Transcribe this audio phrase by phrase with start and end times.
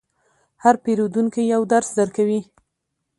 [0.63, 2.41] هر پیرودونکی یو درس درکوي.